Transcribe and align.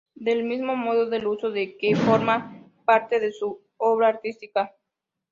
Del 0.15 0.43
mismo 0.45 0.75
modo, 0.75 1.13
el 1.13 1.27
uso 1.27 1.51
de 1.51 1.77
la 1.79 1.95
"k" 1.95 1.95
forma 2.03 2.65
parte 2.85 3.19
de 3.19 3.31
su 3.31 3.61
obra 3.77 4.07
artística. 4.07 4.73